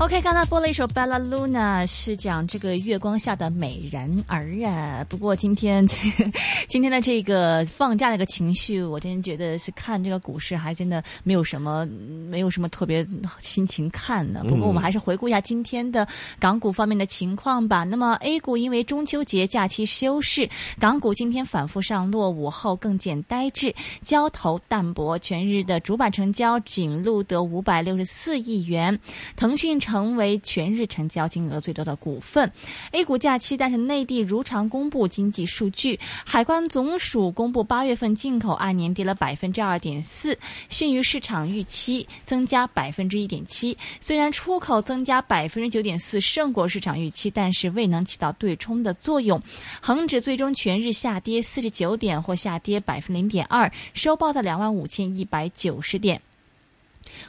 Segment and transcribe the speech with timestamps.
[0.00, 5.04] OK，刚才播了一首《Bella Luna》，是讲这个月光下的美人儿啊。
[5.10, 5.86] 不过今天
[6.68, 11.84] 今天的这个放假的一个情绪，我真觉得是看这个股市还真的没有什么
[12.30, 13.06] 没有什么特别
[13.40, 14.42] 心情看的。
[14.44, 16.08] 不过我们还是回顾一下今天的
[16.38, 17.84] 港股方面的情况吧。
[17.84, 20.48] 那么 A 股因为中秋节假期休市，
[20.78, 28.98] 港股今天反复上落，午后更见呆滞，交投淡薄，全日的主板成交仅录得五百六十四亿元，
[29.36, 32.48] 腾讯成为全日成交金额最多的股份。
[32.92, 43.76] A 股假期，但是内地如常公布经济数据，海关总署公布八月份进口按年跌了百分之二点四，逊于市场预期，增加百分之一点七。
[44.00, 49.42] 虽然出口增加百分之九点四，胜过市场预期，但是未能起到对冲的作用。
[49.82, 56.22] 恒指最终全日下跌四十九点，或下跌百分零点二，收报在两万五千一百九十点。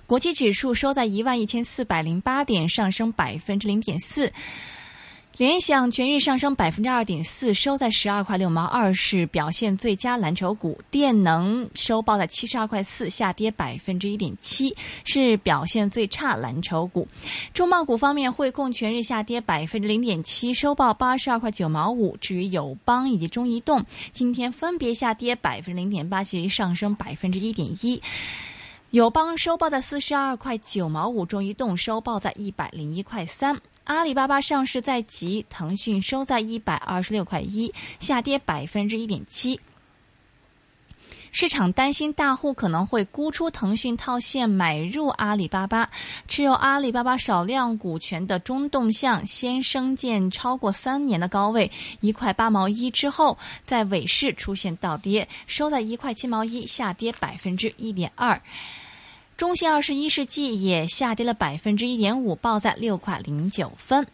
[0.06, 4.32] 国际指数收在一万一千四百零八点，上升百分之零点四。
[5.38, 10.80] 联想全日上升百分之二点四，收在十二块六毛二，是表现最佳蓝筹股。
[10.92, 17.08] 电能收报在七十二块四，下跌百分之一点七，是表现最差蓝筹股。
[17.54, 22.18] 中贸股方面，汇控全日下跌百分之零点七，收报八十二块九毛五。
[22.18, 28.00] 至于友邦以及中移动，今天分别下跌百分之零点八及上升百分之一点一。
[28.92, 33.58] 友邦收报在四十二块九毛五，中移动收报在一百零一块三。
[33.86, 39.58] 阿里巴巴上市在即，腾讯收在一百二十六块一，下跌百分之一点七。
[41.32, 45.90] 市场担心大户可能会沽出腾讯套现买入阿里巴巴，
[46.28, 58.42] 持有阿里巴巴少量股权的中动向先升见超过三年的高位一块八毛一之后，在尾市出现倒跌，收在一块七毛一，下跌百分之一点二。
[59.42, 64.06] 中信二十一世纪也下跌了百分之一点五，报在六块零九分。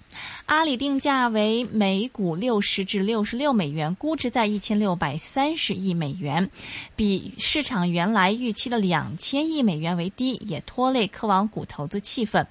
[0.45, 6.49] 阿里定价为每股六十至六十六美元，估值在一千六百三十亿美元，
[6.95, 12.45] 比市场原来预期的两千亿美元为低，也拖累科网股投资气氛。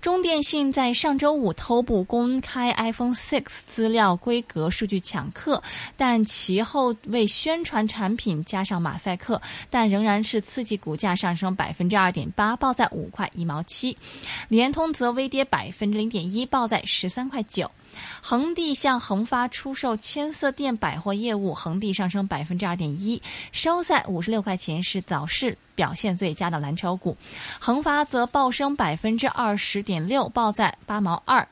[0.00, 5.62] 中电信在上周五偷步公开 iPhone 6资料规格数据抢客，
[5.94, 13.94] 但其后为宣传产品加上马赛克，但仍然是刺激股价上升百分之二点八，报在五块一毛七。
[14.48, 17.70] 联通则微跌百分之零点一，报在十三块九。
[18.22, 23.20] 恒地向恒发出售千色店百货业务，恒地上升百分之二点一，
[23.52, 27.16] 收在五十六块钱，是早市表现最佳的蓝筹股。
[27.58, 31.46] 恒发则暴升百分之二十点六，报在八毛二。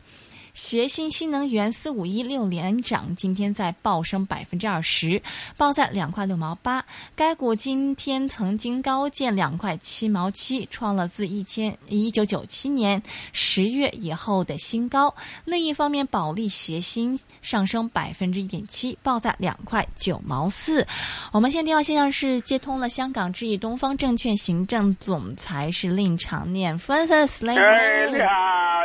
[0.59, 5.23] 协鑫新能源四五一六连涨，今天在暴升百分之二十，
[5.57, 6.85] 报在两块六毛八。
[7.15, 13.01] 该股今天曾经高见两块七毛七，创了自一千一九九七年
[13.33, 15.15] 十月以后的新高。
[15.45, 20.85] 另一方面，保利协鑫上升百分之一点七，报在两块九毛四。
[21.31, 28.27] 我们现在电话线上是接通了香港智易东方证券行政总裁是令长念 Francis，你好，哎，你好，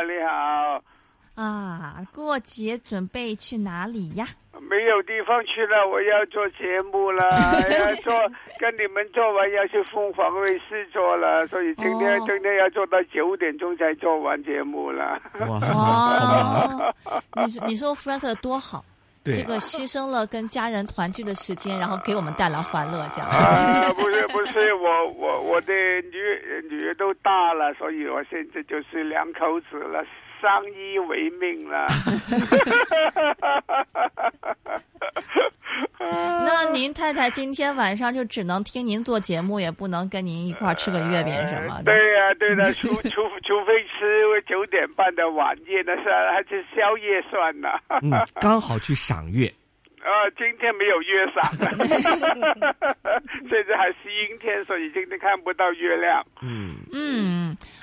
[0.06, 0.63] 你好。
[1.34, 4.26] 啊，过节准备去哪里呀？
[4.70, 7.22] 没有地方去了，我要做节目了，
[7.78, 8.14] 要做
[8.58, 15.20] 跟你们做完要去凤凰卫视做了，所以今天、哦今天要做到九点钟才做完节目了。
[15.48, 16.94] 哇，
[17.44, 18.84] 你说你说 Francis 多好，
[19.24, 23.28] 这个牺牲了跟家人团聚的时间，然后给我们带来欢乐，这样。
[23.28, 30.04] 啊，不是不是，我我我的女女儿都大了，所以我现在就是两口子了，
[30.44, 31.86] 相依为命了。
[36.44, 41.84] 那您太太今天晚上就只能听您做节目，也不能跟您一块儿吃个月饼什么的。
[41.94, 47.80] 对呀、对的，除 除除非吃九点半的晚宴，那是还是宵夜算了。
[48.02, 49.50] 嗯，刚好去赏月。
[50.04, 51.40] 啊，今天没有月赏，
[53.48, 56.22] 现在还是阴天，所以今天看不到月亮。
[56.42, 57.33] 嗯，嗯，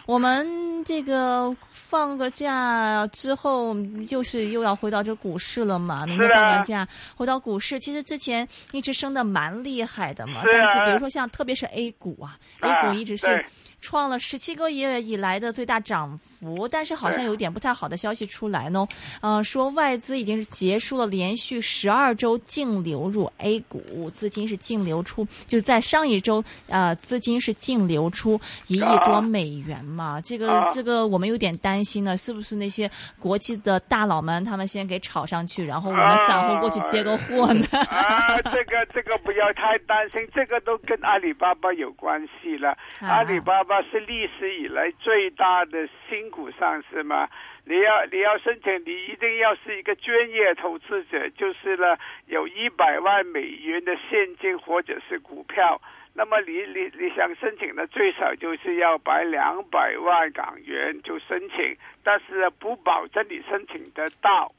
[0.06, 3.76] 我们这个放个假之后，
[4.10, 6.06] 又是又要回到这股市了嘛。
[6.06, 10.42] 明天放个假，回到股市，其实之前一直升的蛮厉害的嘛。
[10.44, 13.46] 是啊但是比如说像特别是 A 股啊，A 啊股一直是对
[13.82, 18.88] 创了十七个月以来的最大涨幅，但是好像有点不太好的消息出来呢。
[19.22, 30.22] 呃，说外资已经是结束了连续十二周净流入 A 股，资金是净流出，就是在上一周，呃，资金是净流出一亿多美元嘛。
[30.22, 32.90] 这个这个我们有点担心呢，是不是那些
[33.20, 37.66] 国际的大佬们他们先给炒上去，然后我们散户过去接个货呢？
[37.90, 42.78] 啊，这个这个不要太担心，这个都跟阿里巴巴有关系了。
[43.00, 47.30] 阿里巴巴是历史以来最大的新股上市吗？
[47.64, 51.96] 你要你要申请，你一定要是一个专业投资者，就是呢
[52.26, 55.80] 有一百万美元的现金或者是股票。
[56.14, 64.52] 那么你你你想申请的最少就是要摆两百万港元就申请，但是不保证你申请得到。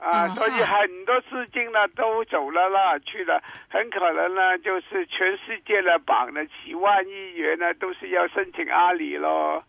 [0.00, 9.62] 啊，所以很多资金呢都走了啦，去了，很可能呢就是全世界的榜的几万亿元呢都是要申请阿里咯。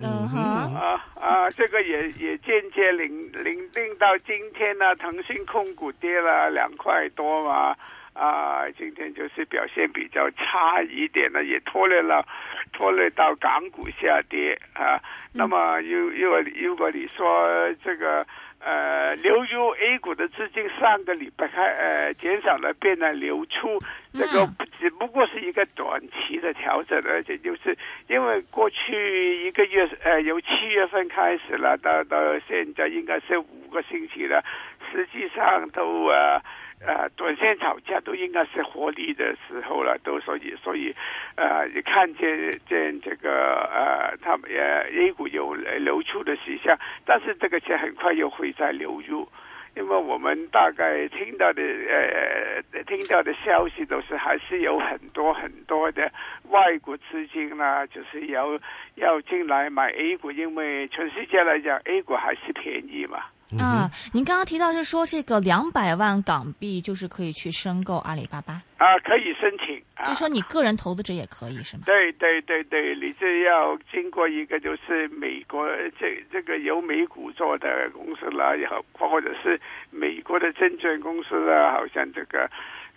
[0.00, 7.76] 嗯哼，啊啊，这个也也间接领领令到今天呢，腾讯控股跌了两块多嘛，
[8.14, 12.26] 啊，今天就是表现比较差一点呢，也拖累了
[12.72, 14.98] 拖累到港股下跌啊。
[15.32, 18.26] 那么，如如果如果你说这个。
[18.60, 23.78] 呃，流入 A 股的资金上个礼拜开呃减少了，变得流出，
[24.12, 24.46] 这个
[24.78, 27.76] 只不过是一个短期的调整，而且就是
[28.08, 34.44] 因为过去一个月呃由七月份开始了，到到现在应该是五个星期了，
[34.92, 36.40] 实际上都呃。
[36.82, 40.94] 呃，短线吵架都应该是获利的时候了，都所以所以，
[41.36, 46.74] 呃，你看见见这个呃，他们呃 A 股有流出的迹象，
[47.04, 49.28] 但是这个钱很快又会再流入，
[49.76, 56.10] 因为我们大概听到的呃听到的消息都是还是有很多很多的
[56.48, 58.58] 外国资金呢，就是要
[58.94, 63.24] 要进来买 A 股，因为全世界来讲 A 股还是便宜嘛。
[63.58, 71.82] 啊，您刚刚提到是说这个两百万港币就是可以去申购阿里巴巴啊，可以申请，就说你个人投资者也可以是吗？
[71.86, 75.66] 对对对对，你这要经过一个就是美国
[75.98, 79.60] 这这个由美股做的公司啦，也好，或者是
[79.90, 82.48] 美国的证券公司啊，好像这个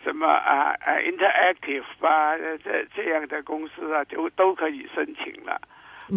[0.04, 5.60] 什么啊啊 Interactive 啊这这样的公司啊，就都可以申请了。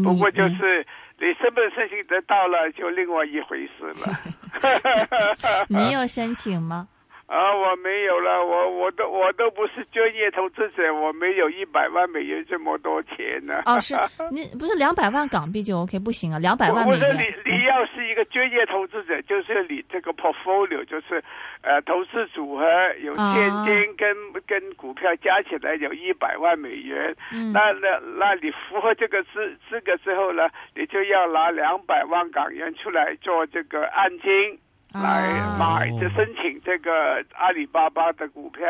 [0.05, 0.85] 不过就是
[1.19, 4.21] 你申不申请得到了，就另外一回事了。
[5.69, 6.89] 你有申请吗？
[7.27, 13.63] 啊，我没有了，我我都我都不是专业投资者，我没有一百万美元这么多钱呢。
[13.67, 13.97] 哦，是
[14.31, 16.39] 你不是两百万港币就 OK 不行啊？
[16.39, 17.01] 两百万美元。
[17.01, 21.21] 不是你你要是一个专业投资者，就是你这个 portfolio 就是
[21.63, 22.65] 呃投资组合
[23.03, 27.13] 有现金跟跟股票加起来有一百万美元，
[27.53, 34.57] 那那那你符合这个资资格之后呢，你就要拿两百万港元出来做这个按金。
[35.03, 36.91] 来买就申请这个
[37.35, 38.65] 阿里巴巴的股票，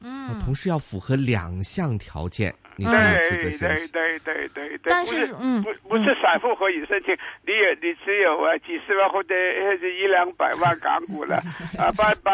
[0.00, 3.88] 嗯，同时要符合两项条件，你才有资格申请。
[3.88, 7.14] 对对对对对，但是嗯，不不是散户可以申请，
[7.46, 11.36] 你也你只有啊几十万或者一两百万港股了
[11.78, 12.32] 啊，拜拜。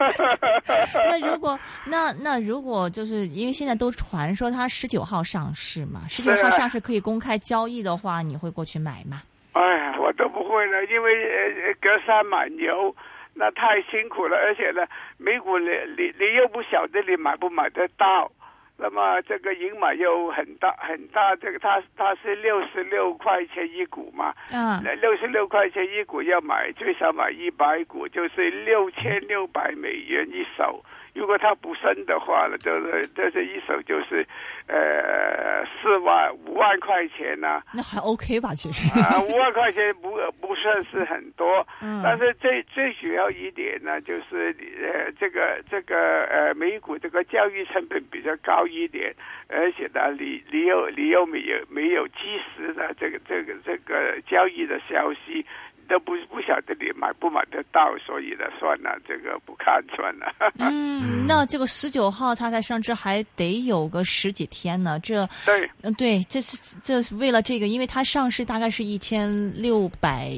[1.08, 9.22] 那如果那那如果就是因为现在都传说它十九号上市嘛，十九号上市可以公开交易的话，你会过去买吗？
[9.52, 12.94] 哎呀，我都不会了，因为呃隔山买牛，
[13.34, 14.86] 那太辛苦了，而且呢，
[15.18, 18.30] 美股你你你又不晓得你买不买得到，
[18.78, 30.82] 那么这个银码又很大很大，这个它它是六十六块钱一股嘛，嗯，六十六块钱一股要买最少买一百股，就是六千六百美元一手。
[31.14, 34.26] 如果它不升的话呢，就是这是一手就是，
[34.66, 37.62] 呃，四万五万块钱呢。
[37.74, 38.88] 那还 OK 吧，其实。
[39.00, 41.66] 啊，五万块钱不不算是很多，
[42.02, 49.14] 但是最最主要一点呢，就是呃，这个这个呃，美股这个交易成本比较高一点，
[49.48, 55.44] 而且呢，你你又你又没有没有及时的这个这个这个交易的消息。
[55.90, 60.32] 都不不晓得你买不买得到，所以呢，算了，这个不看算了。
[60.60, 65.00] 嗯， 那这个十九号它才上市，还得有个十几天呢。
[65.00, 70.30] 这对，嗯，对，这是这是为了这个，因为它上市大概是一千六百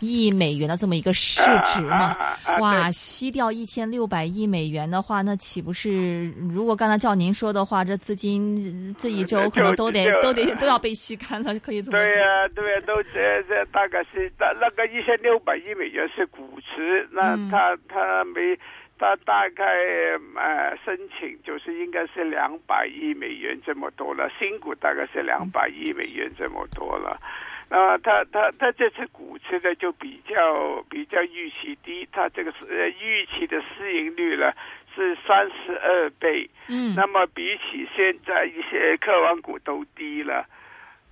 [0.00, 2.16] 亿美元的这么一个市值嘛。
[2.60, 6.30] 哇，吸掉一千六百亿美元的话，那岂不是？
[6.48, 14.85] 如果刚才照您说的话，这资金这一周可能都得都得都要被吸干了，可以这么对呀，对呀，都这这大概是那那个。
[14.86, 18.58] 一千六百亿美元是股值，那他他没
[18.98, 19.64] 他大概
[20.36, 27.20] 呃申请就是应该是两百亿美元这么多了，新股大概是两百亿美元这么多了。
[27.68, 34.52] 那他他他这次股市呢就比较比较预期低，它这个是呃预期的市盈率呢
[34.94, 40.46] 是三十二倍，嗯那么比起现在一些科网股都低了。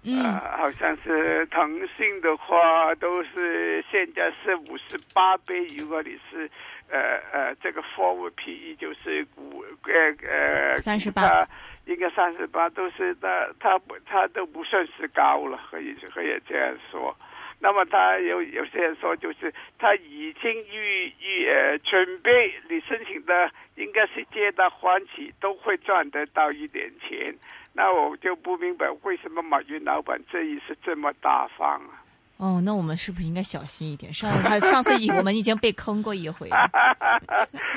[0.06, 5.64] 嗯呃，好像是腾讯的话，都是现在是五十八倍。
[5.78, 6.50] 如果你是
[6.90, 11.49] 呃呃这个 forward PE 就是股呃呃三十八
[11.87, 17.16] 应该三十八，都是它它不它都不算是高了，可以可以这样说。
[17.61, 27.34] 那么他有有些人说，就是他已经预预呃准备你申请的应该是皆大欢喜，都会赚得到一点钱。
[27.76, 32.04] 那我就不明白为什么马云老板这一次这么大方啊？
[32.36, 34.12] 哦，那我们是不是应该小心一点？
[34.12, 36.56] 上他上次已我们已经被坑过一回了。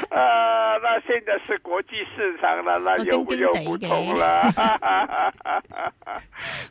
[0.10, 4.52] 呃， 那现在是国际市场了，那我又又不同了。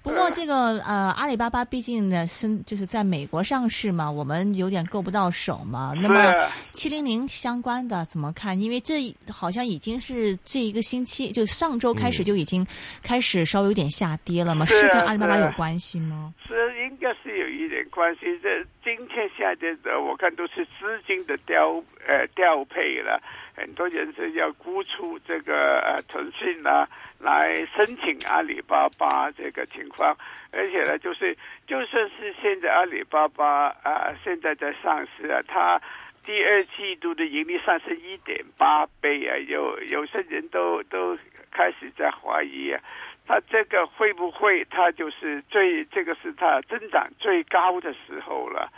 [0.03, 5.95] 不过这个呃，阿里巴巴毕竟呢是就是在美国上市嘛，我们有点够不到手嘛。
[5.97, 6.33] 那么
[6.73, 8.61] 七零零相关的怎么看？
[8.61, 12.67] 因为这好像已经是这一个星期，就上周开始就已经
[13.03, 16.35] 开始稍微有点下跌了嘛，是跟阿里巴巴有关系吗？
[16.47, 16.76] 是
[17.07, 18.37] 应该是有一点关系。
[18.43, 23.23] 这今天下跌的，我看都是资金的调呃调配了，
[23.55, 26.89] 很多人是要估出这个呃腾讯啊，
[27.21, 30.17] 来申请阿里巴巴这个情况，
[30.51, 35.81] 而且呢，就是就算是现在阿里巴巴啊、现在在上市啊，它。
[36.25, 41.17] 第二季度的盈利上升一点八倍啊，有有些人都都
[41.51, 42.81] 开始在怀疑啊，
[43.27, 48.71] 它这个会不会他就是最这个是他增长最高的时候了？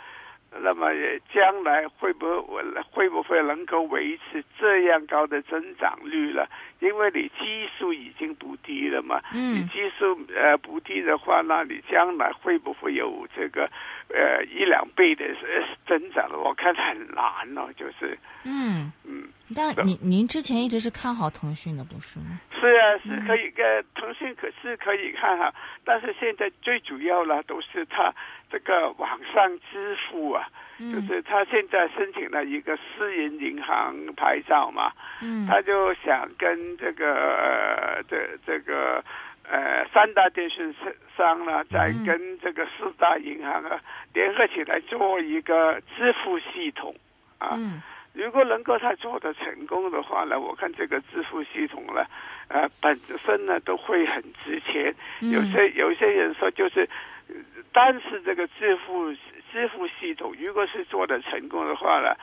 [0.51, 6.49] 那么呃将来会不会会不会能够维持这样高的增长率了？
[6.79, 13.69] 因为你基数已经不低了嘛，你嗯基数呃不低的话，那你将来会不会有这个
[14.07, 16.39] 呃一两倍的呃增长了？
[16.39, 17.23] 我看很难
[17.55, 19.27] 哦，就是嗯，嗯。
[19.55, 22.39] 但您您之前一直是看好腾讯的，不是吗？
[22.59, 25.53] 是啊，是可以，呃，腾讯可是可以看好，
[25.83, 28.13] 但是现在最主要呢，都是它
[28.51, 30.45] 这个网上支付啊，
[30.77, 34.91] 就嗯是他现在申请了一个私人银行牌照嘛，
[35.21, 35.47] 嗯。
[35.47, 39.03] 他就想跟这个呃这这个
[39.49, 40.75] 呃三大电信
[41.17, 42.05] 商呢，再嗯。
[42.05, 43.79] 跟这个四大银行啊
[44.13, 46.93] 联合起来做一个支付系统
[47.37, 47.51] 啊。
[47.53, 47.81] 嗯
[48.13, 52.03] 如果能够他做的成功的话呢，我看这个支付系统呢，
[52.47, 54.93] 呃，本身呢都会很值钱。
[55.21, 56.87] 嗯有些有些人说，就是
[57.27, 57.35] 呃
[57.71, 59.13] 单是这个支付
[59.51, 62.15] 支付系统，如果是做的成功的话呢，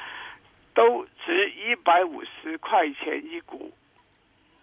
[0.74, 3.72] 都值一百五十块钱一股。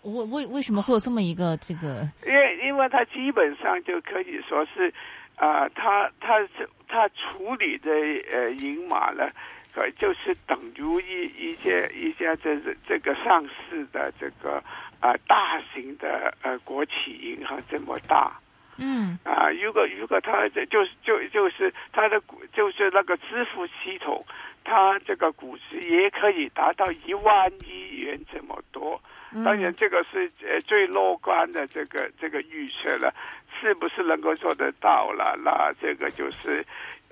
[0.04, 2.06] 为为为什么会有这么一个这个？
[2.28, 4.94] 因为因为它基本上就可以说是，
[5.38, 7.90] 啊、它它是它处理的
[8.30, 9.30] 呃银码呢，
[9.76, 14.64] 呃就是等于一一家一家这这这个上市的这个
[15.00, 18.40] 啊、大型的呃国企银行这么大。
[18.78, 24.26] 嗯啊，如果如果它这就是就就是它的股就是那个支付系统，
[24.64, 29.00] 它这个股值也可以达到一万亿元这么多。
[29.44, 33.14] 当然，这个是呃最乐观的这个这个预测了，
[33.60, 35.36] 是不是能够做得到了？
[35.44, 36.66] 那这个就是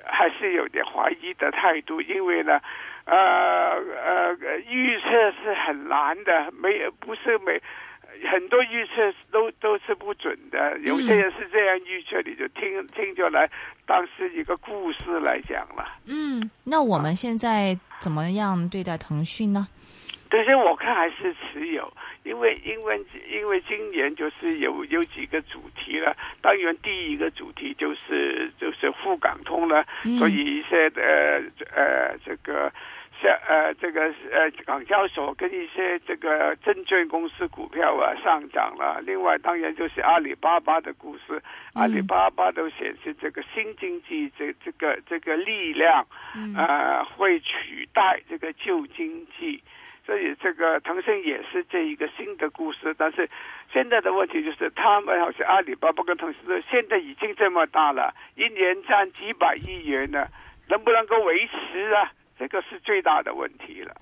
[0.05, 2.59] 还是有点怀疑的态度，因为呢，
[3.05, 4.35] 呃呃，
[4.69, 5.07] 预测
[5.43, 7.61] 是很难的，没不是没。
[8.29, 13.49] 很多预测都都是不准的，有些人是这样预测，你就听听就来
[13.85, 15.87] 当是一个故事来讲了。
[16.05, 19.65] 嗯，那我们现在怎么样对待腾讯呢？
[20.29, 21.91] 但是我看还是持有，
[22.23, 26.15] 因为因为因为今年就是有有几个主题了。
[26.41, 31.41] 当然，第一个主题就是就是沪港通了，嗯所以一些呃
[31.75, 32.71] 呃这个
[33.21, 39.01] 像呃这个呃港交所跟一些这个证券公司股票啊上涨了。
[39.05, 41.41] 另外，当然就是阿里巴巴的故事，
[41.73, 46.05] 阿里巴巴都显示这个新经济这这个这个力量，
[46.55, 49.61] 呃会取代这个旧经济。
[50.11, 53.29] 所以这个腾讯也是这一个新的故事，但是
[53.71, 60.27] 现在的问题就是，他们好像阿里巴巴跟腾讯现在已经这么大了，一年赚几百亿元呢，
[60.67, 62.11] 能不能够维持啊？
[62.37, 63.95] 这个是最大的问题了。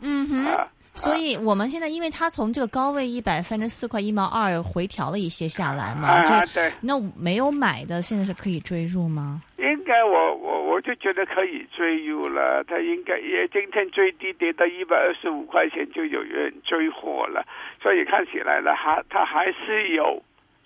[0.00, 0.46] 嗯哼。
[0.46, 0.66] 啊。
[0.92, 9.40] 所以我们现在，因为它从这个高位一百三十四块一毛二回调了一些下来嘛，啊，就对，那没有买的现在是可以追入吗？
[9.56, 17.46] 应该我我我就觉得可以追入了，它应该也今天最低跌到一百二十五块钱，就有人追货了，
[17.80, 20.20] 所以看起来呢，还它还是有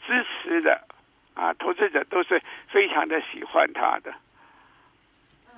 [0.06, 0.80] 支持的
[1.34, 4.12] 啊，投资者都是非常的喜欢它的，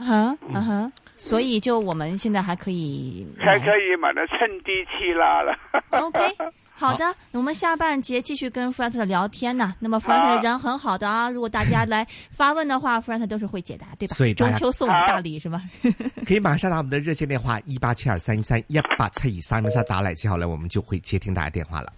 [0.00, 5.56] 嗯哼，嗯哼，所以就我们现在还可以还可以买的趁低去拉了。
[5.90, 6.20] OK，
[6.74, 9.74] 好的，我们下半节继续跟 Frank 聊天呢。
[9.80, 14.14] 那么 Frank 人很好的啊， 如果大家来发问的话，Frank 都是会解答，对吧？
[14.14, 15.62] 所以中秋送你大礼是吧？
[16.26, 21.90] 可以马上打我们的热线电话一八七二三一三一八七二三一三打来接好了，我们就会接听大家电话了。